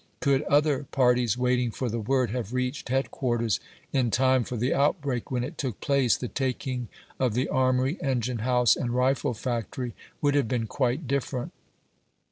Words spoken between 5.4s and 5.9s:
it took